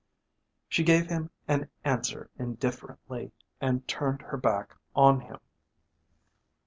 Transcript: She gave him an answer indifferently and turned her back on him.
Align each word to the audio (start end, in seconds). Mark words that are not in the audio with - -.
She 0.67 0.81
gave 0.83 1.11
him 1.11 1.29
an 1.47 1.69
answer 1.83 2.31
indifferently 2.39 3.33
and 3.61 3.87
turned 3.87 4.23
her 4.23 4.37
back 4.37 4.75
on 4.95 5.19
him. 5.19 5.37